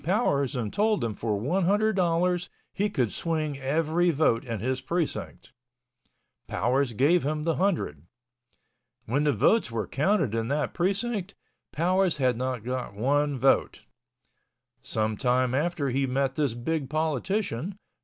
Powers 0.03 0.55
and 0.55 0.73
told 0.73 1.03
him 1.03 1.13
for 1.13 1.39
one 1.39 1.65
hundred 1.65 1.95
dollars 1.95 2.49
he 2.73 2.89
could 2.89 3.11
swing 3.11 3.59
every 3.59 4.09
vote 4.09 4.43
in 4.43 4.59
his 4.59 4.81
precinct. 4.81 5.53
Powers 6.47 6.93
gave 6.93 7.21
him 7.21 7.43
the 7.43 7.57
hundred. 7.57 8.07
When 9.05 9.25
the 9.25 9.31
votes 9.31 9.69
were 9.69 9.85
counted 9.85 10.33
in 10.33 10.47
that 10.47 10.73
precinct, 10.73 11.35
Powers 11.71 12.17
had 12.17 12.35
not 12.35 12.63
got 12.63 12.95
one 12.95 13.37
vote. 13.37 13.81
Some 14.81 15.17
time 15.17 15.53
after 15.53 15.91
he 15.91 16.07
met 16.07 16.33
this 16.33 16.55
big 16.55 16.89
politician. 16.89 17.77